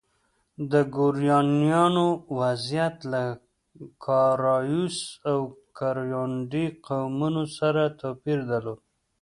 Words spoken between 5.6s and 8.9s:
کیورانډي قومونو سره توپیر درلود.